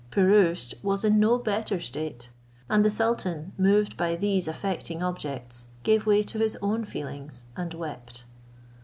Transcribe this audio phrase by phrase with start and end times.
[0.09, 2.31] Pirouzč was in no better state.
[2.67, 7.71] And the sultan, moved by these affecting objects, gave way to his own feelings, and
[7.75, 8.25] wept.